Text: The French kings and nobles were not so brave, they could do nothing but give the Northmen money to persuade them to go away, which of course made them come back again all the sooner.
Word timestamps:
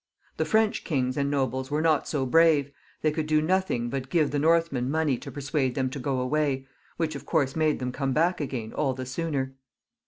The 0.37 0.45
French 0.45 0.83
kings 0.83 1.15
and 1.15 1.29
nobles 1.29 1.69
were 1.69 1.79
not 1.83 2.07
so 2.07 2.25
brave, 2.25 2.71
they 3.03 3.11
could 3.11 3.27
do 3.27 3.39
nothing 3.39 3.87
but 3.87 4.09
give 4.09 4.31
the 4.31 4.39
Northmen 4.39 4.89
money 4.89 5.15
to 5.19 5.29
persuade 5.31 5.75
them 5.75 5.91
to 5.91 5.99
go 5.99 6.19
away, 6.19 6.65
which 6.97 7.13
of 7.15 7.27
course 7.27 7.55
made 7.55 7.77
them 7.77 7.91
come 7.91 8.11
back 8.11 8.41
again 8.41 8.73
all 8.73 8.95
the 8.95 9.05
sooner. 9.05 9.53